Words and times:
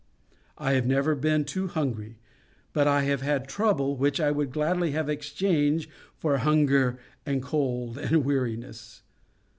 I 0.57 0.71
have 0.73 0.87
never 0.87 1.13
been 1.13 1.45
too 1.45 1.67
hungry, 1.67 2.17
but 2.73 2.87
I 2.87 3.03
have 3.03 3.21
had 3.21 3.47
trouble 3.47 3.95
which 3.95 4.19
I 4.19 4.31
would 4.31 4.51
gladly 4.51 4.93
have 4.93 5.07
exchanged 5.09 5.91
for 6.17 6.39
hunger 6.39 6.97
and 7.23 7.39
cold 7.43 7.99
and 7.99 8.25
weariness. 8.25 9.03